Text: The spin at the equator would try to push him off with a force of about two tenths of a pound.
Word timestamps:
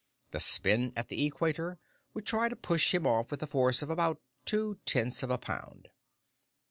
The 0.31 0.39
spin 0.39 0.93
at 0.95 1.09
the 1.09 1.27
equator 1.27 1.77
would 2.15 2.25
try 2.25 2.49
to 2.49 2.55
push 2.55 2.91
him 2.91 3.05
off 3.05 3.29
with 3.29 3.43
a 3.43 3.45
force 3.45 3.83
of 3.83 3.91
about 3.91 4.19
two 4.45 4.79
tenths 4.83 5.21
of 5.21 5.29
a 5.29 5.37
pound. 5.37 5.89